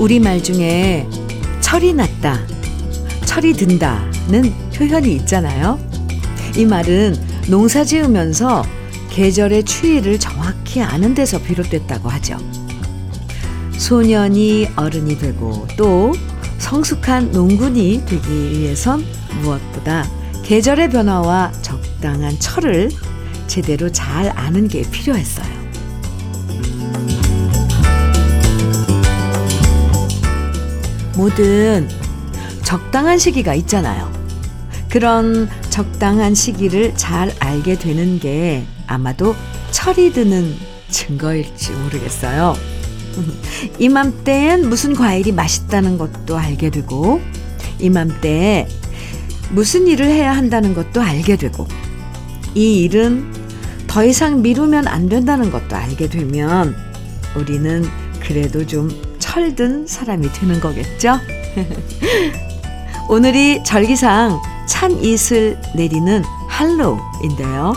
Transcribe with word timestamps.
우리말 0.00 0.42
중에 0.42 1.06
철이 1.60 1.92
났다, 1.92 2.40
철이 3.26 3.52
든다는 3.52 4.50
표현이 4.74 5.14
있잖아요. 5.16 5.78
이 6.56 6.64
말은 6.64 7.14
농사 7.48 7.84
지으면서 7.84 8.64
계절의 9.10 9.64
추위를 9.64 10.18
정확히 10.18 10.80
아는 10.80 11.14
데서 11.14 11.38
비롯됐다고 11.42 12.08
하죠. 12.08 12.38
소년이 13.76 14.70
어른이 14.74 15.18
되고 15.18 15.66
또 15.76 16.12
성숙한 16.56 17.32
농군이 17.32 18.02
되기 18.06 18.52
위해선 18.52 19.04
무엇보다 19.42 20.08
계절의 20.44 20.88
변화와 20.88 21.52
적당한 21.60 22.38
철을 22.38 22.88
제대로 23.46 23.92
잘 23.92 24.32
아는 24.34 24.66
게 24.66 24.80
필요했어요. 24.90 25.59
뭐든 31.16 31.88
적당한 32.62 33.18
시기가 33.18 33.54
있잖아요. 33.54 34.10
그런 34.88 35.48
적당한 35.70 36.34
시기를 36.34 36.94
잘 36.96 37.32
알게 37.38 37.78
되는 37.78 38.18
게 38.18 38.64
아마도 38.86 39.34
철이 39.70 40.12
드는 40.12 40.54
증거일지 40.88 41.72
모르겠어요. 41.72 42.54
이맘때엔 43.78 44.68
무슨 44.68 44.94
과일이 44.94 45.32
맛있다는 45.32 45.96
것도 45.98 46.36
알게 46.36 46.70
되고, 46.70 47.20
이맘때에 47.78 48.68
무슨 49.50 49.86
일을 49.86 50.06
해야 50.06 50.36
한다는 50.36 50.74
것도 50.74 51.00
알게 51.00 51.36
되고, 51.36 51.66
이 52.54 52.82
일은 52.82 53.32
더 53.86 54.04
이상 54.04 54.42
미루면 54.42 54.88
안 54.88 55.08
된다는 55.08 55.50
것도 55.50 55.76
알게 55.76 56.08
되면, 56.08 56.74
우리는 57.36 57.84
그래도 58.20 58.66
좀 58.66 58.90
철든 59.30 59.86
사람이 59.86 60.32
되는 60.32 60.58
거겠죠? 60.58 61.20
오늘이 63.08 63.62
절기상 63.62 64.40
찬 64.66 64.90
이슬 65.04 65.56
내리는 65.76 66.24
할로인데요. 66.48 67.72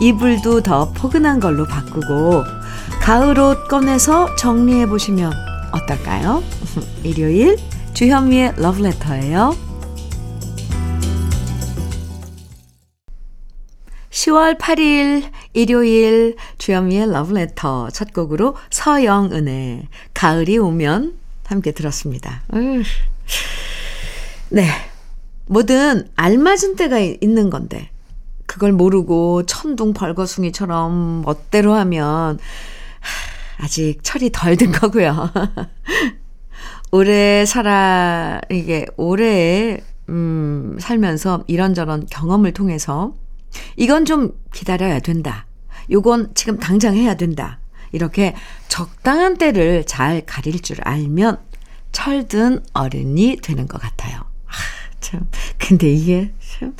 이불도 0.00 0.62
더 0.62 0.90
포근한 0.90 1.38
걸로 1.38 1.64
바꾸고 1.64 2.42
가을 3.00 3.38
옷 3.38 3.68
꺼내서 3.68 4.34
정리해 4.34 4.86
보시면 4.86 5.32
어떨까요? 5.70 6.42
일요일 7.04 7.56
주현미의 7.94 8.54
러브레터예요. 8.56 9.54
10월 14.10 14.58
8일 14.58 15.30
일요일 15.58 16.36
주현미의 16.58 17.10
러브레터 17.10 17.90
첫 17.90 18.12
곡으로 18.12 18.54
서영은의 18.70 19.88
가을이 20.14 20.56
오면 20.56 21.18
함께 21.46 21.72
들었습니다. 21.72 22.42
네. 24.50 24.68
뭐든 25.46 26.10
알맞은 26.14 26.76
때가 26.76 27.00
있는 27.00 27.50
건데 27.50 27.90
그걸 28.46 28.70
모르고 28.70 29.46
천둥 29.46 29.94
벌거숭이처럼 29.94 31.22
멋대로 31.22 31.74
하면 31.74 32.38
아직 33.56 33.98
철이 34.04 34.30
덜 34.32 34.56
든 34.56 34.70
거고요. 34.70 35.32
오래 36.92 37.44
살아 37.44 38.40
이게 38.48 38.86
오래 38.96 39.78
음 40.08 40.76
살면서 40.78 41.42
이런저런 41.48 42.06
경험을 42.06 42.52
통해서 42.52 43.12
이건 43.76 44.04
좀 44.04 44.38
기다려야 44.52 45.00
된다. 45.00 45.47
요건 45.90 46.32
지금 46.34 46.58
당장 46.58 46.94
해야 46.96 47.14
된다. 47.14 47.60
이렇게 47.92 48.34
적당한 48.68 49.36
때를 49.36 49.84
잘 49.86 50.24
가릴 50.26 50.60
줄 50.60 50.78
알면 50.82 51.38
철든 51.92 52.62
어른이 52.74 53.38
되는 53.42 53.66
것 53.66 53.80
같아요. 53.80 54.20
아, 54.46 54.52
참. 55.00 55.26
근데 55.58 55.90
이게 55.92 56.32
참 56.38 56.74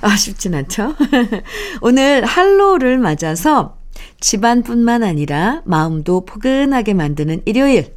아쉽진 0.00 0.54
않죠? 0.54 0.94
오늘 1.82 2.24
할로를 2.24 2.98
맞아서 2.98 3.78
집안뿐만 4.20 5.02
아니라 5.02 5.62
마음도 5.64 6.24
포근하게 6.24 6.94
만드는 6.94 7.42
일요일. 7.44 7.94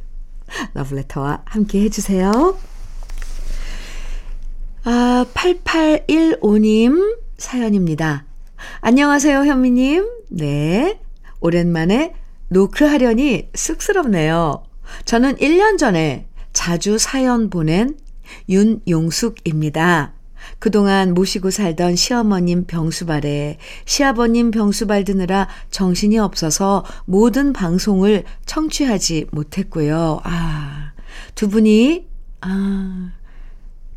러브레터와 0.74 1.42
함께 1.44 1.80
해주세요. 1.82 2.58
아, 4.84 5.26
8815님 5.34 7.18
사연입니다. 7.36 8.24
안녕하세요, 8.80 9.44
현미님. 9.44 10.08
네. 10.30 11.00
오랜만에 11.40 12.14
노크하려니 12.48 13.50
쑥스럽네요. 13.54 14.64
저는 15.04 15.36
1년 15.36 15.78
전에 15.78 16.26
자주 16.52 16.98
사연 16.98 17.50
보낸 17.50 17.96
윤용숙입니다. 18.48 20.14
그동안 20.58 21.14
모시고 21.14 21.50
살던 21.50 21.96
시어머님 21.96 22.64
병수발에 22.66 23.58
시아버님 23.84 24.50
병수발 24.50 25.04
드느라 25.04 25.48
정신이 25.70 26.18
없어서 26.18 26.84
모든 27.04 27.52
방송을 27.52 28.24
청취하지 28.46 29.26
못했고요. 29.30 30.20
아, 30.24 30.92
두 31.34 31.48
분이, 31.48 32.06
아, 32.40 33.12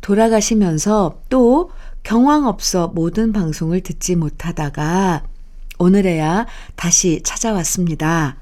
돌아가시면서 0.00 1.22
또 1.28 1.70
경황 2.02 2.46
없어 2.46 2.88
모든 2.88 3.32
방송을 3.32 3.80
듣지 3.80 4.16
못하다가 4.16 5.24
오늘에야 5.78 6.46
다시 6.74 7.22
찾아왔습니다. 7.22 8.36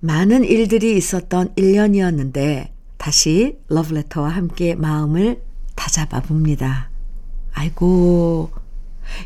많은 0.00 0.44
일들이 0.44 0.96
있었던 0.96 1.54
1년이었는데 1.54 2.68
다시 2.96 3.58
러브레터와 3.68 4.28
함께 4.28 4.74
마음을 4.74 5.42
다잡아 5.74 6.20
봅니다. 6.20 6.90
아이고, 7.52 8.50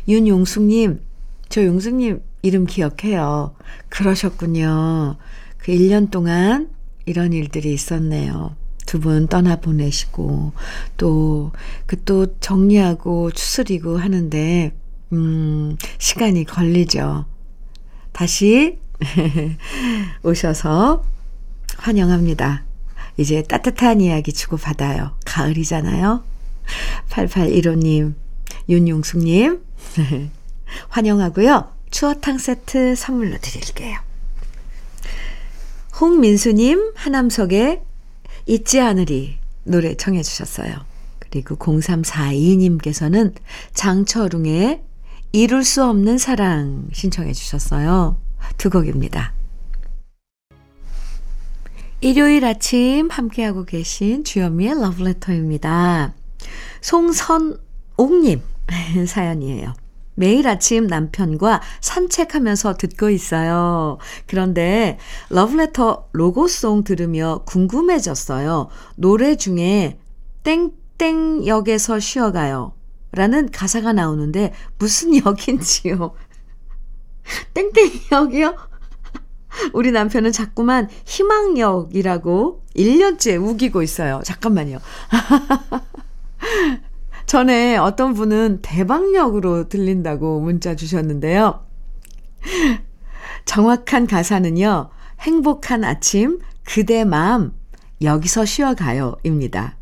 윤용숙님, 0.07 1.01
저 1.49 1.63
용숙님 1.65 2.21
이름 2.41 2.65
기억해요. 2.65 3.55
그러셨군요. 3.89 5.17
그 5.57 5.71
1년 5.71 6.09
동안 6.09 6.69
이런 7.05 7.33
일들이 7.33 7.73
있었네요. 7.73 8.55
두 8.93 8.99
분 8.99 9.27
떠나 9.27 9.55
보내시고, 9.55 10.53
또, 10.97 11.51
그 11.87 11.95
또 12.05 12.37
정리하고 12.39 13.31
추스리고 13.31 13.97
하는데, 13.97 14.71
음, 15.13 15.77
시간이 15.97 16.43
걸리죠. 16.45 17.25
다시 18.11 18.77
오셔서 20.21 21.03
환영합니다. 21.77 22.65
이제 23.17 23.41
따뜻한 23.41 23.99
이야기 23.99 24.31
주고받아요. 24.31 25.17
가을이잖아요. 25.25 26.23
8815님, 27.09 28.13
윤용숙님, 28.69 29.59
환영하고요. 30.89 31.71
추어탕 31.89 32.37
세트 32.37 32.95
선물로 32.95 33.37
드릴게요. 33.41 33.97
홍민수님, 35.99 36.93
하남석의 36.95 37.81
잊지 38.45 38.79
않으리 38.79 39.37
노래 39.63 39.95
청해 39.95 40.23
주셨어요. 40.23 40.73
그리고 41.19 41.55
0342님께서는 41.55 43.33
장철웅의 43.73 44.81
이룰 45.31 45.63
수 45.63 45.83
없는 45.83 46.17
사랑 46.17 46.89
신청해 46.93 47.33
주셨어요. 47.33 48.17
두 48.57 48.69
곡입니다. 48.69 49.33
일요일 52.01 52.43
아침 52.45 53.09
함께하고 53.09 53.63
계신 53.63 54.23
주현미의 54.23 54.75
러브레터입니다. 54.81 56.13
송선옥님 56.81 58.41
사연이에요. 59.07 59.73
매일 60.15 60.47
아침 60.47 60.87
남편과 60.87 61.61
산책하면서 61.81 62.75
듣고 62.75 63.09
있어요. 63.09 63.97
그런데 64.27 64.97
러브레터 65.29 66.09
로고송 66.11 66.83
들으며 66.83 67.43
궁금해졌어요. 67.45 68.69
노래 68.95 69.35
중에 69.35 69.99
땡땡 70.43 71.47
역에서 71.47 71.99
쉬어가요. 71.99 72.73
라는 73.11 73.51
가사가 73.51 73.93
나오는데 73.93 74.53
무슨 74.77 75.15
역인지요? 75.25 76.13
땡땡 77.53 77.91
역이요? 78.11 78.55
우리 79.73 79.91
남편은 79.91 80.31
자꾸만 80.31 80.89
희망역이라고 81.05 82.63
1년째 82.75 83.41
우기고 83.41 83.83
있어요. 83.83 84.21
잠깐만요. 84.25 84.79
전에 87.25 87.77
어떤 87.77 88.13
분은 88.13 88.59
대방역으로 88.61 89.69
들린다고 89.69 90.39
문자 90.41 90.75
주셨는데요. 90.75 91.65
정확한 93.45 94.07
가사는요, 94.07 94.89
행복한 95.21 95.83
아침, 95.83 96.39
그대 96.63 97.03
마음, 97.03 97.53
여기서 98.01 98.45
쉬어가요. 98.45 99.15
입니다. 99.23 99.77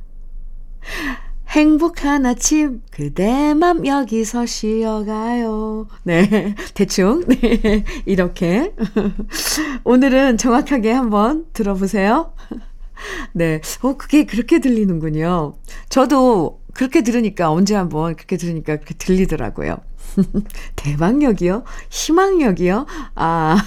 행복한 1.49 2.25
아침, 2.25 2.81
그대 2.91 3.53
맘 3.53 3.85
여기서 3.85 4.45
쉬어가요. 4.45 5.87
네, 6.03 6.55
대충, 6.73 7.25
네, 7.27 7.83
이렇게. 8.05 8.73
오늘은 9.83 10.37
정확하게 10.37 10.91
한번 10.91 11.45
들어보세요. 11.51 12.33
네. 13.33 13.59
어, 13.81 13.97
그게 13.97 14.25
그렇게 14.25 14.59
들리는군요. 14.59 15.55
저도 15.89 16.60
그렇게 16.73 17.03
들으니까, 17.03 17.51
언제 17.51 17.75
한번 17.75 18.15
그렇게 18.15 18.37
들으니까 18.37 18.75
그렇게 18.77 18.93
들리더라고요. 18.95 19.77
대박력이요? 20.75 21.63
희망력이요? 21.89 22.85
아. 23.15 23.57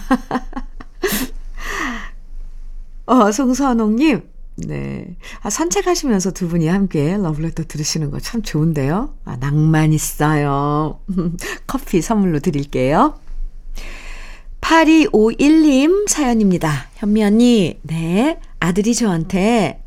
어, 3.07 3.33
송선홍님. 3.33 4.23
네. 4.57 5.17
아, 5.43 5.51
산책하시면서 5.51 6.31
두 6.31 6.49
분이 6.49 6.69
함께 6.69 7.17
러브레터 7.17 7.65
들으시는 7.65 8.11
거 8.11 8.21
참 8.21 8.41
좋은데요? 8.43 9.15
아, 9.25 9.37
낭만 9.37 9.93
있어요. 9.93 11.01
커피 11.67 12.01
선물로 12.01 12.39
드릴게요. 12.39 13.19
8251님 14.61 16.09
사연입니다. 16.09 16.87
현미 16.97 17.23
언니, 17.25 17.79
네. 17.83 18.39
아들이 18.61 18.95
저한테 18.95 19.83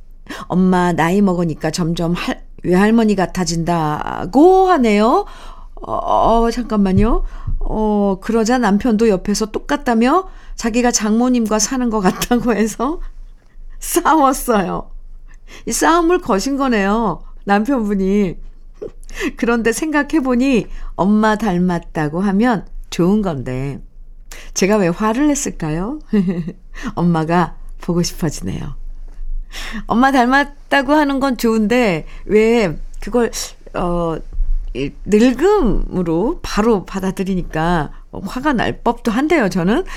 엄마 0.48 0.92
나이 0.94 1.22
먹으니까 1.22 1.72
점점 1.72 2.14
할, 2.14 2.44
외할머니 2.64 3.16
같아진다고 3.16 4.70
하네요. 4.70 5.26
어, 5.76 5.94
어, 5.94 6.52
잠깐만요. 6.52 7.24
어, 7.60 8.18
그러자 8.22 8.58
남편도 8.58 9.10
옆에서 9.10 9.48
똑같다며 9.48 10.28
자기가 10.56 10.92
장모님과 10.92 11.60
사는 11.60 11.90
것 11.90 12.00
같다고 12.00 12.54
해서 12.54 13.00
싸웠어요. 13.80 14.90
이 15.66 15.72
싸움을 15.72 16.20
거신 16.20 16.58
거네요. 16.58 17.22
남편분이. 17.46 18.38
그런데 19.38 19.72
생각해보니 19.72 20.68
엄마 20.96 21.36
닮았다고 21.38 22.20
하면 22.20 22.66
좋은 22.90 23.22
건데, 23.22 23.82
제가 24.54 24.78
왜 24.78 24.88
화를 24.88 25.28
냈을까요? 25.28 26.00
엄마가 26.96 27.56
보고 27.82 28.04
싶어지네요. 28.04 28.76
엄마 29.86 30.12
닮았다고 30.12 30.94
하는 30.94 31.20
건 31.20 31.38
좋은데, 31.38 32.06
왜 32.26 32.78
그걸, 33.00 33.32
어, 33.74 34.18
늙음으로 35.06 36.40
바로 36.44 36.86
받아들이니까 36.86 37.92
화가 38.12 38.54
날 38.54 38.82
법도 38.82 39.12
한데요, 39.12 39.50
저는. 39.50 39.84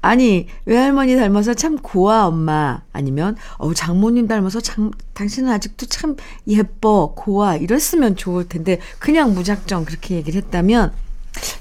아니, 0.00 0.48
외할머니 0.66 1.16
닮아서 1.16 1.54
참 1.54 1.78
고와 1.78 2.26
엄마. 2.26 2.82
아니면, 2.92 3.36
어 3.56 3.72
장모님 3.72 4.28
닮아서 4.28 4.60
참, 4.60 4.90
당신은 5.14 5.50
아직도 5.50 5.86
참 5.86 6.16
예뻐, 6.46 7.14
고와. 7.16 7.56
이랬으면 7.56 8.14
좋을 8.16 8.46
텐데, 8.46 8.80
그냥 8.98 9.32
무작정 9.32 9.86
그렇게 9.86 10.16
얘기를 10.16 10.42
했다면, 10.42 10.92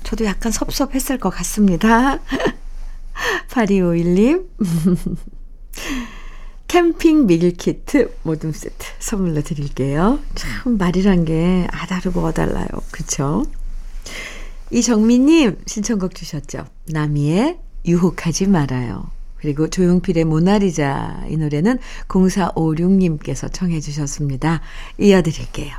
저도 0.03 0.25
약간 0.25 0.51
섭섭했을 0.51 1.19
것 1.19 1.29
같습니다. 1.29 2.19
8251님. 3.49 4.47
캠핑 6.67 7.27
밀키트 7.27 8.15
모둠 8.23 8.51
세트 8.51 8.85
선물로 8.97 9.43
드릴게요. 9.43 10.19
참 10.33 10.77
말이란 10.77 11.25
게 11.25 11.67
아다르고 11.69 12.21
어달라요. 12.25 12.67
그쵸? 12.89 13.45
이정민님 14.71 15.59
신청곡 15.67 16.15
주셨죠. 16.15 16.65
나미의 16.87 17.59
유혹하지 17.85 18.47
말아요. 18.47 19.11
그리고 19.37 19.69
조용필의 19.69 20.23
모나리자 20.23 21.25
이 21.29 21.37
노래는 21.37 21.77
0456님께서 22.07 23.53
청해 23.53 23.79
주셨습니다. 23.79 24.61
이어드릴게요. 24.97 25.75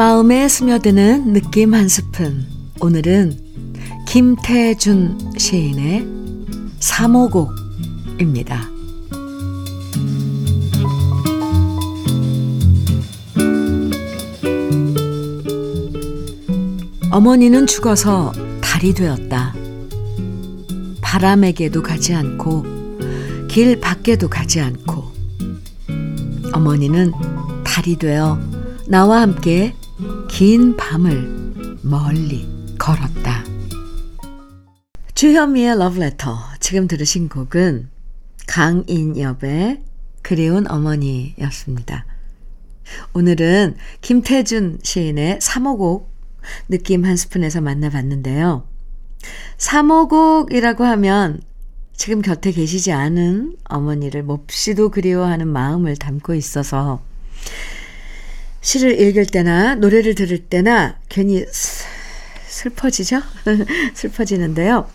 마음에 0.00 0.48
스며드는 0.48 1.34
느낌 1.34 1.74
한 1.74 1.86
스푼. 1.86 2.46
오늘은 2.80 3.36
김태준 4.08 5.34
시인의 5.36 6.06
사모곡입니다. 6.78 8.66
어머니는 17.10 17.66
죽어서 17.66 18.32
달이 18.62 18.94
되었다. 18.94 19.54
바람에게도 21.02 21.82
가지 21.82 22.14
않고 22.14 22.64
길 23.48 23.78
밖에도 23.78 24.30
가지 24.30 24.62
않고 24.62 25.12
어머니는 26.54 27.12
달이 27.64 27.96
되어 27.96 28.40
나와 28.86 29.20
함께 29.20 29.74
긴 30.40 30.74
밤을 30.74 31.76
멀리 31.82 32.48
걸었다. 32.78 33.44
주현미의 35.12 35.76
러브레터. 35.78 36.38
지금 36.60 36.88
들으신 36.88 37.28
곡은 37.28 37.90
강인엽의 38.46 39.82
그리운 40.22 40.66
어머니였습니다. 40.66 42.06
오늘은 43.12 43.76
김태준 44.00 44.78
시인의 44.82 45.40
3호곡 45.40 46.06
느낌 46.70 47.04
한 47.04 47.18
스푼에서 47.18 47.60
만나봤는데요. 47.60 48.66
3호곡이라고 49.58 50.80
하면 50.84 51.42
지금 51.92 52.22
곁에 52.22 52.50
계시지 52.50 52.92
않은 52.92 53.58
어머니를 53.64 54.22
몹시도 54.22 54.90
그리워하는 54.90 55.48
마음을 55.48 55.96
담고 55.96 56.32
있어서 56.32 57.02
시를 58.60 59.00
읽을 59.00 59.26
때나 59.26 59.74
노래를 59.76 60.14
들을 60.14 60.38
때나 60.38 60.98
괜히 61.08 61.44
슬퍼지죠? 61.50 63.20
슬퍼지는데요. 63.94 64.88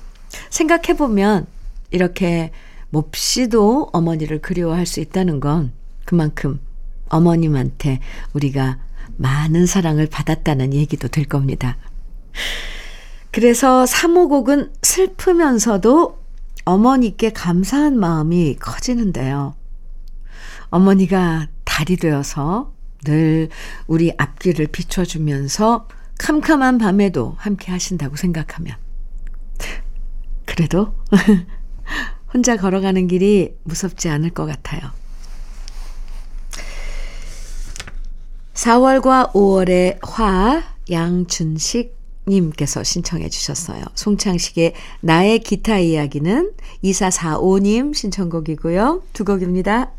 생각해보면 0.50 1.48
이렇게 1.92 2.52
몹시도 2.90 3.90
어머니를 3.94 4.40
그리워할 4.40 4.86
수 4.86 5.00
있다는 5.00 5.40
건 5.40 5.72
그만큼 6.06 6.60
어머님한테 7.10 8.00
우리가 8.34 8.80
많은 9.18 9.66
사랑을 9.66 10.08
받았다는 10.08 10.74
얘기도 10.74 11.08
될 11.08 11.26
겁니다. 11.26 11.78
그래서 13.32 13.86
사모곡은 13.86 14.74
슬프면서도 14.82 16.20
어머니께 16.66 17.32
감사한 17.32 17.98
마음이 17.98 18.56
커지는데요. 18.60 19.56
어머니가 20.70 21.48
달이 21.64 21.98
되어서 21.98 22.75
늘 23.06 23.48
우리 23.88 24.14
앞길을 24.18 24.68
비춰주면서 24.68 25.88
캄캄한 26.18 26.78
밤에도 26.78 27.36
함께 27.38 27.72
하신다고 27.72 28.18
생각하면. 28.18 28.76
그래도 30.46 30.94
혼자 32.34 32.58
걸어가는 32.58 33.08
길이 33.08 33.56
무섭지 33.64 34.10
않을 34.10 34.32
것 34.32 34.46
같아요. 34.46 34.92
4월과 38.54 39.32
5월의 39.34 40.00
화 40.02 40.64
양준식 40.90 41.96
님께서 42.28 42.84
신청해 42.84 43.30
주셨어요. 43.30 43.84
송창식의 43.94 44.74
나의 45.02 45.40
기타 45.40 45.78
이야기는 45.78 46.54
2445님 46.84 47.94
신청곡이고요. 47.94 49.04
두 49.14 49.26
곡입니다. 49.26 49.92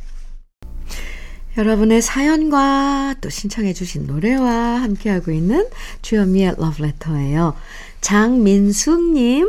여러분의 1.57 2.03
사연과 2.03 3.15
또 3.21 3.31
신청해 3.31 3.73
주신 3.73 4.07
노래와 4.07 4.83
함께하고 4.83 5.33
있는 5.33 5.67
주현미의 6.03 6.57
러브레터예요. 6.59 7.55
장민숙님 8.03 9.49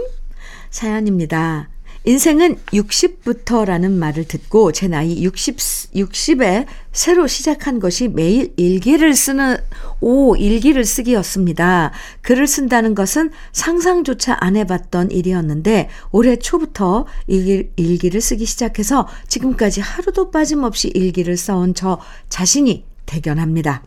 사연입니다. 0.69 1.69
인생은 2.07 2.55
60부터라는 2.67 3.91
말을 3.91 4.23
듣고 4.29 4.71
제 4.71 4.87
나이 4.87 5.25
60, 5.25 5.57
60에 5.57 6.65
새로 6.93 7.27
시작한 7.27 7.81
것이 7.81 8.07
매일 8.07 8.53
일기를 8.55 9.13
쓰는, 9.13 9.57
오, 9.99 10.37
일기를 10.37 10.85
쓰기였습니다. 10.85 11.91
글을 12.21 12.47
쓴다는 12.47 12.95
것은 12.95 13.31
상상조차 13.51 14.37
안 14.39 14.55
해봤던 14.55 15.11
일이었는데 15.11 15.89
올해 16.13 16.37
초부터 16.37 17.07
일기, 17.27 17.71
일기를 17.75 18.21
쓰기 18.21 18.45
시작해서 18.45 19.05
지금까지 19.27 19.81
하루도 19.81 20.31
빠짐없이 20.31 20.87
일기를 20.87 21.35
써온 21.35 21.73
저 21.73 21.99
자신이 22.29 22.85
대견합니다. 23.05 23.83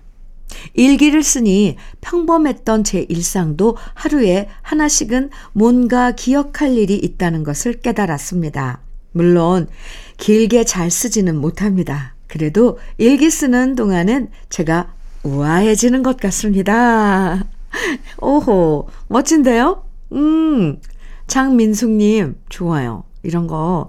일기를 0.75 1.23
쓰니 1.23 1.77
평범했던 2.01 2.85
제 2.85 3.07
일상도 3.09 3.77
하루에 3.95 4.49
하나씩은 4.63 5.31
뭔가 5.53 6.13
기억할 6.13 6.77
일이 6.77 6.97
있다는 6.97 7.45
것을 7.45 7.81
깨달았습니다. 7.81 8.81
물론 9.13 9.69
길게 10.17 10.65
잘 10.65 10.91
쓰지는 10.91 11.37
못합니다. 11.37 12.15
그래도 12.27 12.79
일기 12.99 13.31
쓰는 13.31 13.75
동안은 13.75 14.29
제가 14.49 14.95
우아해지는 15.23 16.03
것 16.03 16.17
같습니다. 16.17 17.45
오호, 18.21 18.89
멋진데요? 19.09 19.85
음, 20.13 20.81
장민숙님, 21.27 22.37
좋아요. 22.49 23.05
이런 23.23 23.47
거 23.47 23.89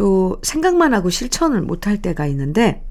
또 0.00 0.38
생각만 0.42 0.94
하고 0.94 1.10
실천을 1.10 1.60
못할 1.60 2.00
때가 2.00 2.24
있는데, 2.28 2.82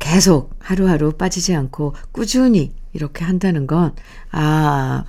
계속 0.00 0.56
하루하루 0.58 1.12
빠지지 1.12 1.54
않고 1.54 1.94
꾸준히 2.10 2.72
이렇게 2.92 3.24
한다는 3.24 3.68
건, 3.68 3.94
아, 4.32 5.04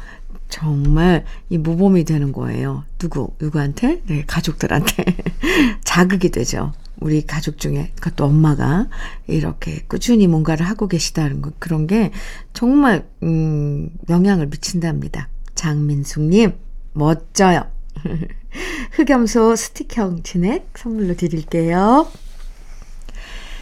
정말 0.50 1.26
이 1.50 1.58
모범이 1.58 2.04
되는 2.04 2.32
거예요. 2.32 2.84
누구, 3.00 3.34
누구한테? 3.40 4.04
네, 4.06 4.24
가족들한테. 4.28 5.06
자극이 5.84 6.30
되죠. 6.30 6.74
우리 7.00 7.26
가족 7.26 7.58
중에, 7.58 7.94
그것도 7.96 8.26
엄마가 8.26 8.88
이렇게 9.26 9.84
꾸준히 9.88 10.28
뭔가를 10.28 10.68
하고 10.68 10.88
계시다는 10.88 11.42
거, 11.42 11.52
그런 11.58 11.88
게 11.88 12.12
정말, 12.54 13.08
음, 13.24 13.90
영향을 14.10 14.48
미친답니다. 14.48 15.30
장민숙님, 15.56 16.54
멋져요. 16.94 17.64
흑염소 18.92 19.56
스틱형 19.56 20.24
진액 20.24 20.74
선물로 20.76 21.16
드릴게요. 21.16 22.08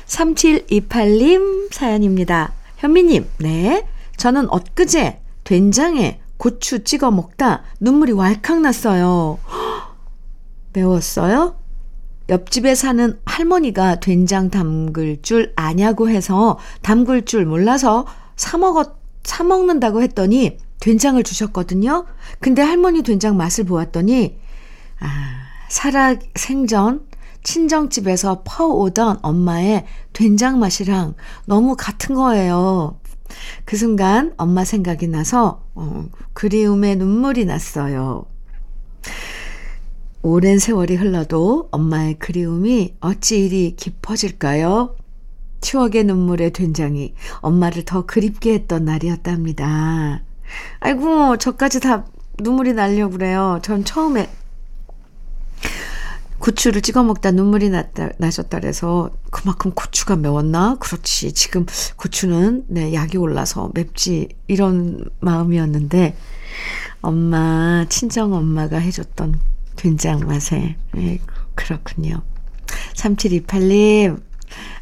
3728님 0.10 1.72
사연입니다. 1.72 2.54
현미님, 2.78 3.30
네. 3.38 3.88
저는 4.18 4.50
엊그제 4.50 5.22
된장에 5.44 6.20
고추 6.38 6.84
찍어 6.84 7.12
먹다 7.12 7.64
눈물이 7.80 8.12
왈칵 8.14 8.62
났어요. 8.62 9.40
매웠어요? 10.74 11.56
옆집에 12.30 12.76
사는 12.76 13.20
할머니가 13.26 14.00
된장 14.00 14.50
담글 14.50 15.22
줄 15.22 15.52
아냐고 15.56 16.10
해서 16.10 16.60
담글 16.82 17.26
줄 17.26 17.46
몰라서 17.46 18.06
사먹었, 18.36 18.98
사먹는다고 19.24 20.02
했더니 20.02 20.58
된장을 20.80 21.22
주셨거든요. 21.24 22.06
근데 22.40 22.62
할머니 22.62 23.02
된장 23.04 23.36
맛을 23.36 23.64
보았더니, 23.66 24.38
아, 25.00 25.08
살아 25.70 26.16
생전 26.36 27.09
친정집에서 27.44 28.44
퍼오던 28.46 29.20
엄마의 29.22 29.86
된장 30.14 30.60
맛이랑 30.60 31.16
너무 31.46 31.76
같은 31.76 32.16
거예요. 32.16 33.00
그 33.66 33.78
순간 33.78 34.34
엄마 34.38 34.66
생각이 34.66 35.08
나서 35.08 35.64
어, 35.76 36.08
그리움에 36.34 36.96
눈물이 36.96 37.46
났어요. 37.46 38.26
오랜 40.22 40.60
세월이 40.60 40.96
흘러도 40.96 41.70
엄마의 41.72 42.20
그리움이 42.20 42.96
어찌 43.00 43.46
이리 43.46 43.76
깊어질까요? 43.78 44.96
추억의 45.62 46.04
눈물의 46.06 46.52
된장이 46.52 47.14
엄마를 47.40 47.86
더 47.86 48.06
그립게 48.06 48.54
했던 48.54 48.86
날이었답니다. 48.86 50.24
아이고, 50.80 51.38
저까지 51.38 51.80
다 51.80 52.06
눈물이 52.40 52.74
나려고 52.74 53.14
그래요. 53.14 53.60
전 53.62 53.86
처음에 53.86 54.30
고추를 56.40 56.82
찍어 56.82 57.04
먹다 57.04 57.32
눈물이 57.32 57.70
났다, 57.70 58.12
나셨다 58.18 58.60
그래서 58.60 59.12
그만큼 59.30 59.72
고추가 59.72 60.16
매웠나? 60.16 60.78
그렇지. 60.80 61.34
지금 61.34 61.66
고추는 61.98 62.66
네, 62.68 62.94
약이 62.94 63.18
올라서 63.18 63.72
맵지. 63.74 64.30
이런 64.48 65.04
마음이었는데, 65.20 66.16
엄마, 67.02 67.86
친정 67.90 68.34
엄마가 68.34 68.78
해줬던 68.78 69.40
된장 69.76 70.22
맛에. 70.22 70.78
네, 70.94 71.20
그렇군요. 71.56 72.22
3728님, 72.96 74.22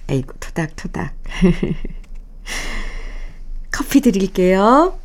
아이고, 0.10 0.34
토닥토닥. 0.40 1.16
커피 3.72 4.02
드릴게요. 4.02 4.98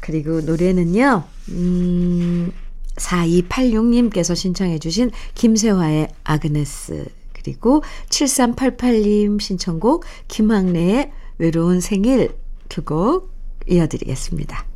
그리고 0.00 0.40
노래는요, 0.40 1.24
음, 1.50 2.52
4286님께서 2.96 4.36
신청해 4.36 4.78
주신 4.78 5.10
김세화의 5.34 6.08
아그네스 6.24 7.06
그리고 7.32 7.82
7388님 8.08 9.40
신청곡 9.40 10.04
김학래의 10.28 11.10
외로운 11.38 11.80
생일 11.80 12.34
두 12.68 12.82
곡 12.84 13.32
이어드리겠습니다. 13.68 14.66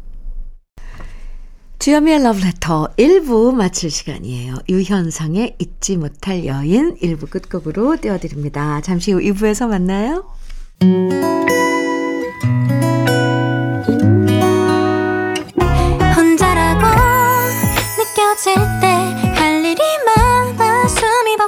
주여미의 1.78 2.22
러브레터 2.22 2.94
1부 2.96 3.54
마칠 3.54 3.90
시간이에요. 3.90 4.56
유현상의 4.68 5.56
잊지 5.58 5.96
못할 5.96 6.44
여인 6.46 6.96
1부 6.96 7.30
끝곡으로 7.30 8.00
띄워드립니다. 8.00 8.80
잠시 8.80 9.12
후 9.12 9.20
2부에서 9.20 9.68
만나요. 9.68 10.24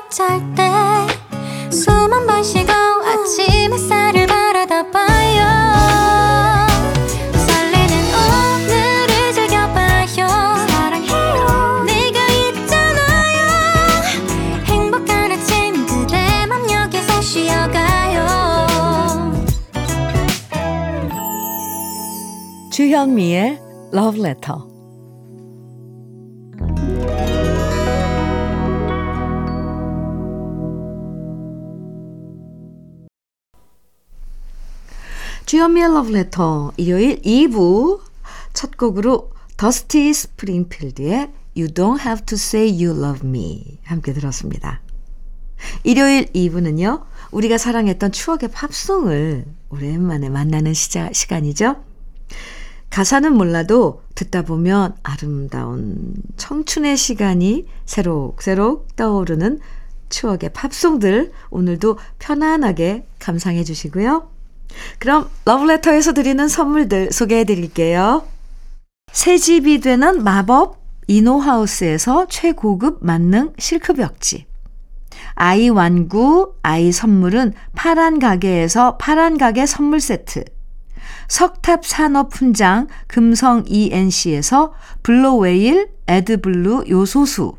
벅찰 0.09 0.41
때숨 0.55 2.13
한 2.13 2.27
번 2.27 2.43
쉬고 2.43 2.73
주현미의 22.79 23.59
러브 23.91 24.19
주현미의 35.49 35.89
러브레터 35.89 36.73
일요일 36.77 37.23
2부 37.23 38.01
첫 38.53 38.77
곡으로 38.77 39.31
더스티 39.57 40.13
스프링필드의 40.13 41.33
You 41.57 41.73
Don't 41.73 42.01
Have 42.01 42.27
to 42.27 42.35
Say 42.35 42.69
You 42.69 43.03
Love 43.03 43.27
Me 43.27 43.79
함께 43.85 44.13
들었습니다. 44.13 44.83
일요일 45.85 46.27
2부는요. 46.27 47.03
우리가 47.31 47.57
사랑했던 47.57 48.13
추억의 48.13 48.51
팝송을 48.51 49.47
오랜만에 49.71 50.29
만나는 50.29 50.75
시자, 50.75 51.11
시간이죠. 51.15 51.83
가사는 52.91 53.33
몰라도 53.33 54.03
듣다 54.17 54.43
보면 54.43 54.97
아름다운 55.03 56.13
청춘의 56.37 56.99
시간이 56.99 57.67
새록새록 57.87 58.97
떠오르는 58.97 59.61
추억의 60.11 60.53
팝송들 60.53 61.33
오늘도 61.49 61.97
편안하게 62.19 63.07
감상해 63.19 63.65
주시고요. 63.65 64.37
그럼 64.99 65.29
러브레터에서 65.45 66.13
드리는 66.13 66.49
선물들 66.49 67.13
소개해 67.13 67.45
드릴게요. 67.45 68.25
새 69.13 69.39
집이 69.39 69.81
되는 69.81 70.23
마법 70.23 70.79
이노하우스에서 71.07 72.27
최고급 72.29 72.99
만능 73.01 73.53
실크벽지. 73.59 74.47
아이 75.35 75.69
완구, 75.69 76.55
아이 76.63 76.93
선물은 76.93 77.55
파란 77.75 78.19
가게에서 78.19 78.97
파란 78.99 79.39
가게 79.39 79.67
선물 79.67 80.01
세트. 80.01 80.45
석탑 81.29 81.85
산업 81.85 82.35
훈장 82.35 82.89
금성 83.07 83.65
ENC에서 83.67 84.75
블로웨일 85.03 85.91
에드블루 86.07 86.85
요소수. 86.89 87.55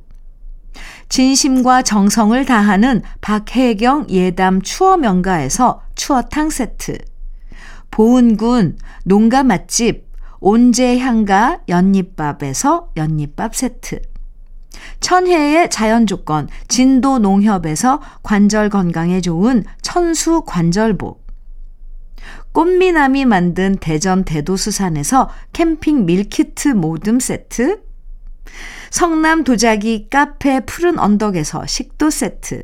진심과 1.09 1.81
정성을 1.81 2.45
다하는 2.45 3.01
박혜경 3.21 4.07
예담 4.09 4.61
추어 4.61 4.97
명가에서 4.97 5.81
추어탕 5.99 6.49
세트. 6.49 6.97
보은군 7.91 8.77
농가 9.03 9.43
맛집 9.43 10.07
온재향가 10.39 11.63
연잎밥에서 11.67 12.91
연잎밥 12.95 13.53
세트. 13.53 14.01
천혜의 15.01 15.69
자연 15.69 16.07
조건 16.07 16.47
진도 16.69 17.19
농협에서 17.19 17.99
관절 18.23 18.69
건강에 18.69 19.19
좋은 19.19 19.65
천수 19.81 20.43
관절보. 20.45 21.19
꽃미남이 22.53 23.25
만든 23.25 23.75
대전 23.75 24.23
대도수산에서 24.23 25.29
캠핑 25.51 26.05
밀키트 26.05 26.69
모듬 26.69 27.19
세트. 27.19 27.83
성남 28.89 29.43
도자기 29.43 30.07
카페 30.09 30.61
푸른 30.61 30.97
언덕에서 30.97 31.65
식도 31.65 32.09
세트. 32.09 32.63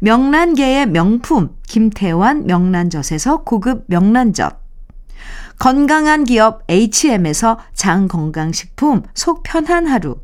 명란계의 0.00 0.86
명품 0.86 1.56
김태환 1.66 2.46
명란젓에서 2.46 3.44
고급 3.44 3.84
명란젓, 3.86 4.60
건강한 5.58 6.24
기업 6.24 6.62
HM에서 6.68 7.58
장건강식품 7.74 9.02
속 9.14 9.42
편한 9.42 9.86
하루, 9.86 10.16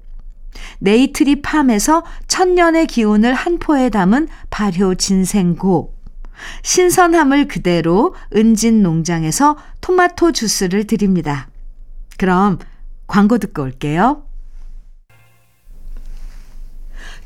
네이트리 0.79 1.43
팜에서 1.43 2.05
천년의 2.27 2.87
기운을 2.87 3.35
한 3.35 3.59
포에 3.59 3.91
담은 3.91 4.29
발효 4.51 4.95
진생고, 4.95 5.95
신선함을 6.63 7.49
그대로 7.49 8.15
은진 8.35 8.83
농장에서 8.83 9.57
토마토 9.81 10.33
주스를 10.33 10.87
드립니다. 10.87 11.49
그럼 12.19 12.59
광고 13.07 13.39
듣고 13.39 13.63
올게요. 13.63 14.23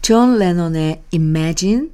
존 0.02 0.38
레논의 0.38 1.02
Imagine, 1.12 1.90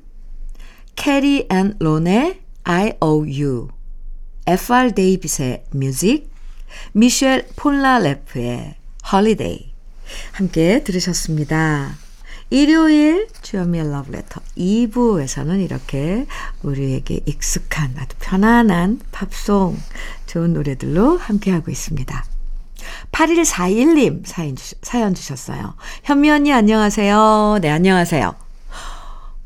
캐리 0.96 1.46
앤 1.50 1.74
론의 1.78 2.40
I 2.64 2.92
O 3.00 3.24
U, 3.28 3.68
F.R. 4.46 4.92
데이빗의 4.92 5.66
Music, 5.74 6.26
미셸 6.92 7.46
폴라레프의 7.54 8.74
Holiday 9.12 9.72
함께 10.32 10.82
들으셨습니다. 10.82 11.94
일요일 12.50 13.28
주현미의 13.42 13.90
러브레터 13.90 14.40
2부에서는 14.56 15.62
이렇게 15.64 16.26
우리에게 16.62 17.20
익숙한 17.26 17.94
아주 17.98 18.16
편안한 18.20 19.00
팝송 19.10 19.76
좋은 20.26 20.52
노래들로 20.52 21.18
함께하고 21.18 21.70
있습니다. 21.70 22.24
8141님 23.10 24.22
사연, 24.24 24.54
주셨, 24.54 24.78
사연 24.82 25.14
주셨어요. 25.14 25.74
현미 26.04 26.30
언니 26.30 26.52
안녕하세요. 26.52 27.58
네, 27.60 27.70
안녕하세요. 27.70 28.34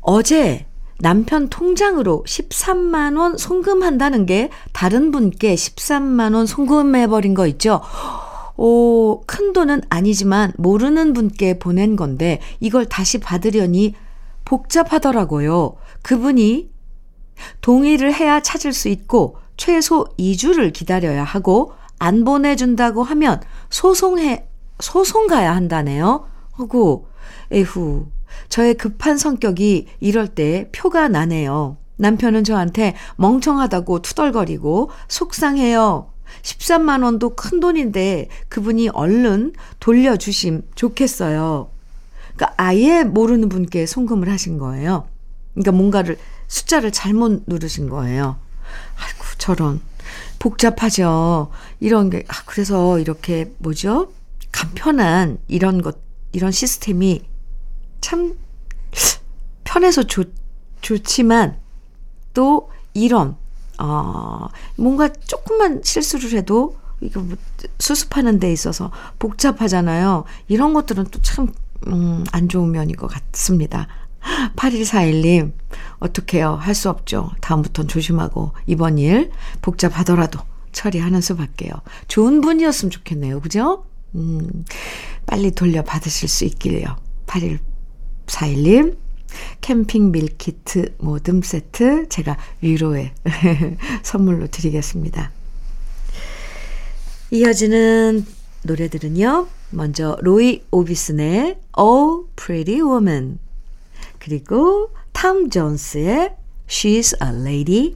어제 0.01 0.67
남편 1.01 1.49
통장으로 1.49 2.23
13만원 2.27 3.37
송금한다는 3.37 4.25
게 4.25 4.49
다른 4.71 5.11
분께 5.11 5.55
13만원 5.55 6.45
송금해버린 6.45 7.33
거 7.33 7.47
있죠? 7.47 7.81
오, 8.55 9.23
큰 9.25 9.53
돈은 9.53 9.81
아니지만 9.89 10.53
모르는 10.57 11.13
분께 11.13 11.57
보낸 11.57 11.95
건데 11.95 12.39
이걸 12.59 12.85
다시 12.85 13.17
받으려니 13.17 13.95
복잡하더라고요. 14.45 15.75
그분이 16.03 16.69
동의를 17.61 18.13
해야 18.13 18.39
찾을 18.39 18.71
수 18.71 18.87
있고 18.89 19.37
최소 19.57 20.05
2주를 20.19 20.71
기다려야 20.73 21.23
하고 21.23 21.73
안 21.97 22.23
보내준다고 22.23 23.03
하면 23.03 23.41
소송해, 23.69 24.47
소송 24.79 25.27
가야 25.27 25.55
한다네요. 25.55 26.25
하고, 26.53 27.07
에후, 27.51 28.07
저의 28.49 28.75
급한 28.75 29.17
성격이 29.17 29.87
이럴 29.99 30.27
때 30.27 30.69
표가 30.71 31.07
나네요. 31.07 31.77
남편은 31.97 32.43
저한테 32.43 32.95
멍청하다고 33.17 34.01
투덜거리고 34.01 34.89
속상해요. 35.07 36.11
13만 36.41 37.03
원도 37.03 37.35
큰 37.35 37.59
돈인데 37.59 38.27
그분이 38.49 38.89
얼른 38.89 39.53
돌려주심 39.79 40.63
좋겠어요. 40.75 41.69
그러니까 42.35 42.53
아예 42.57 43.03
모르는 43.03 43.49
분께 43.49 43.85
송금을 43.85 44.29
하신 44.29 44.57
거예요. 44.57 45.07
그러니까 45.53 45.71
뭔가를 45.71 46.17
숫자를 46.47 46.91
잘못 46.91 47.43
누르신 47.45 47.89
거예요. 47.89 48.37
아이고 48.97 49.25
저런 49.37 49.81
복잡하죠. 50.39 51.51
이런 51.79 52.09
게 52.09 52.23
아, 52.27 52.33
그래서 52.45 52.99
이렇게 52.99 53.53
뭐죠? 53.59 54.11
간편한 54.51 55.37
이런 55.47 55.81
것 55.81 55.99
이런 56.31 56.51
시스템이 56.51 57.21
참 58.01 58.35
편해서 59.63 60.03
좋, 60.03 60.33
좋지만 60.81 61.57
또 62.33 62.69
이런 62.93 63.37
어, 63.79 64.47
뭔가 64.75 65.07
조금만 65.07 65.81
실수를 65.83 66.33
해도 66.37 66.77
이거 66.99 67.19
뭐 67.19 67.35
수습하는 67.79 68.39
데 68.39 68.51
있어서 68.51 68.91
복잡하잖아요. 69.17 70.25
이런 70.47 70.73
것들은 70.73 71.05
또 71.05 71.21
참, 71.21 71.47
음, 71.87 72.23
안 72.31 72.47
좋은 72.47 72.71
면인 72.71 72.95
것 72.95 73.07
같습니다. 73.07 73.87
8141님, 74.55 75.51
어떡해요. 75.99 76.53
할 76.61 76.75
수 76.75 76.89
없죠. 76.91 77.31
다음부턴 77.41 77.87
조심하고, 77.87 78.51
이번 78.67 78.99
일 78.99 79.31
복잡하더라도 79.63 80.39
처리하는 80.71 81.21
수밖에요. 81.21 81.71
좋은 82.07 82.41
분이었으면 82.41 82.91
좋겠네요. 82.91 83.39
그죠? 83.41 83.85
음, 84.13 84.63
빨리 85.25 85.51
돌려받으실 85.51 86.29
수 86.29 86.45
있길요. 86.45 86.97
8141님, 88.31 88.97
캠핑 89.61 90.11
밀키트 90.11 90.95
모듬 90.99 91.41
세트 91.41 92.09
제가 92.09 92.37
위로에 92.61 93.13
선물로 94.03 94.47
드리겠습니다. 94.47 95.31
이어지는 97.31 98.25
노래들은요. 98.63 99.47
먼저 99.71 100.17
로이 100.21 100.63
오비슨의 100.71 101.57
Oh 101.77 102.27
Pretty 102.35 102.81
Woman 102.81 103.39
그리고 104.19 104.91
탐 105.13 105.49
존스의 105.49 106.35
She's 106.67 107.15
a 107.23 107.41
Lady 107.41 107.95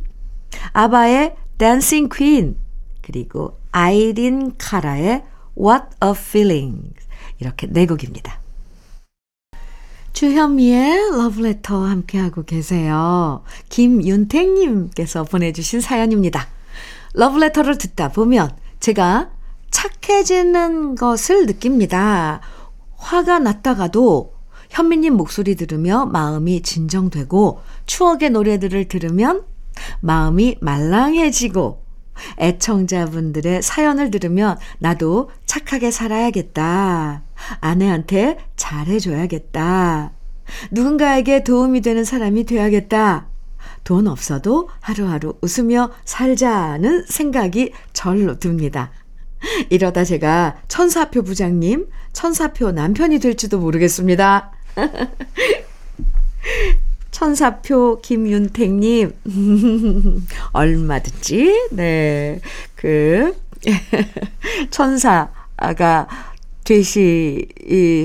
아바의 0.71 1.35
Dancing 1.57 2.09
Queen 2.15 2.55
그리고 3.01 3.59
아이린 3.71 4.55
카라의 4.57 5.23
What 5.57 5.87
a 6.03 6.11
Feeling 6.11 6.93
이렇게 7.39 7.67
네 7.67 7.85
곡입니다. 7.85 8.44
주현미의 10.15 11.11
러브레터 11.11 11.83
함께하고 11.83 12.43
계세요. 12.43 13.43
김윤택님께서 13.67 15.25
보내주신 15.25 15.81
사연입니다. 15.81 16.47
러브레터를 17.15 17.77
듣다 17.77 18.13
보면 18.13 18.55
제가 18.79 19.31
착해지는 19.71 20.95
것을 20.95 21.45
느낍니다. 21.47 22.39
화가 22.95 23.39
났다가도 23.39 24.33
현미님 24.69 25.15
목소리 25.15 25.55
들으며 25.55 26.05
마음이 26.05 26.61
진정되고 26.61 27.59
추억의 27.85 28.29
노래들을 28.29 28.87
들으면 28.87 29.43
마음이 29.99 30.55
말랑해지고 30.61 31.84
애청자분들의 32.39 33.61
사연을 33.61 34.11
들으면 34.11 34.57
나도 34.79 35.29
착하게 35.45 35.91
살아야겠다. 35.91 37.23
아내한테 37.59 38.37
잘해줘야겠다. 38.55 40.11
누군가에게 40.71 41.43
도움이 41.43 41.81
되는 41.81 42.03
사람이 42.03 42.45
돼야겠다. 42.45 43.27
돈 43.83 44.07
없어도 44.07 44.69
하루하루 44.79 45.35
웃으며 45.41 45.91
살자는 46.05 47.05
생각이 47.07 47.71
절로 47.93 48.39
듭니다. 48.39 48.91
이러다 49.69 50.03
제가 50.03 50.57
천사표 50.67 51.23
부장님, 51.23 51.87
천사표 52.13 52.71
남편이 52.71 53.19
될지도 53.19 53.59
모르겠습니다. 53.59 54.51
천사표 57.19 58.01
김윤택님, 58.01 59.13
얼마든지, 60.51 61.69
네, 61.71 62.41
그, 62.75 63.33
천사가 64.69 66.07
되실 66.65 67.47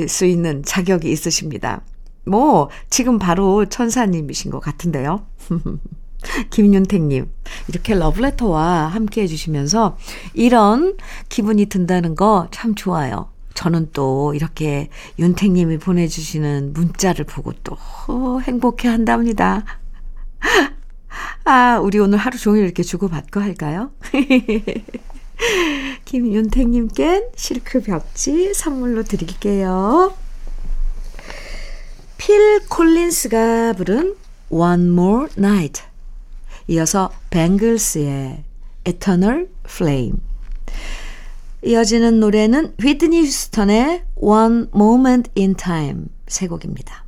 수 0.08 0.24
있는 0.26 0.62
자격이 0.62 1.10
있으십니다. 1.10 1.80
뭐, 2.24 2.70
지금 2.88 3.18
바로 3.18 3.66
천사님이신 3.66 4.52
것 4.52 4.60
같은데요. 4.60 5.26
김윤택님, 6.50 7.28
이렇게 7.66 7.96
러브레터와 7.96 8.86
함께 8.86 9.22
해주시면서 9.22 9.96
이런 10.34 10.96
기분이 11.28 11.66
든다는 11.66 12.14
거 12.14 12.46
참 12.52 12.76
좋아요. 12.76 13.29
저는 13.54 13.90
또 13.92 14.32
이렇게 14.34 14.88
윤택님이 15.18 15.78
보내주시는 15.78 16.72
문자를 16.72 17.24
보고 17.24 17.52
또 17.64 17.76
행복해 18.42 18.88
한답니다. 18.88 19.64
아, 21.44 21.78
우리 21.82 21.98
오늘 21.98 22.18
하루 22.18 22.38
종일 22.38 22.64
이렇게 22.64 22.82
주고받고 22.82 23.40
할까요? 23.40 23.90
김윤택님께 26.04 27.30
실크 27.34 27.82
벽지 27.82 28.54
선물로 28.54 29.02
드릴게요. 29.02 30.14
필 32.18 32.60
콜린스가 32.68 33.74
부른 33.74 34.16
One 34.50 34.88
More 34.90 35.28
Night. 35.38 35.82
이어서 36.68 37.10
뱅글스의 37.30 38.44
Eternal 38.84 39.48
Flame. 39.64 40.18
이어지는 41.64 42.20
노래는 42.20 42.74
휘트니 42.80 43.22
휴스턴의 43.22 44.04
One 44.16 44.66
Moment 44.74 45.30
in 45.36 45.54
Time 45.54 46.06
세 46.26 46.46
곡입니다. 46.46 47.04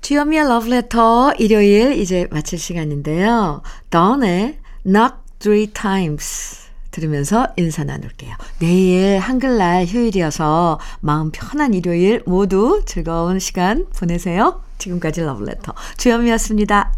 주현미의 0.00 0.48
러브레터 0.48 1.34
일요일 1.38 1.92
이제 1.92 2.28
마칠 2.30 2.58
시간인데요. 2.58 3.62
다운의 3.90 4.58
Knock 4.84 5.16
Three 5.38 5.66
Times 5.68 6.68
들으면서 6.90 7.48
인사 7.56 7.84
나눌게요. 7.84 8.34
내일 8.60 9.18
한글날 9.18 9.84
휴일이어서 9.86 10.78
마음 11.00 11.30
편한 11.30 11.74
일요일 11.74 12.22
모두 12.26 12.82
즐거운 12.86 13.38
시간 13.38 13.86
보내세요. 13.96 14.62
지금까지 14.78 15.22
러브레터 15.22 15.74
주현미였습니다. 15.96 16.92